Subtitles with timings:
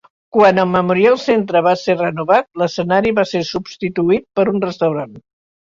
[0.35, 5.17] Quan el Memorial Centre va ser renovat, l'escenari va ser substituït per un restaurant.